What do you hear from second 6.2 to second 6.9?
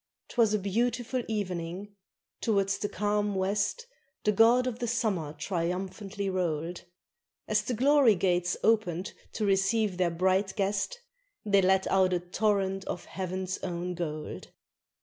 rolled;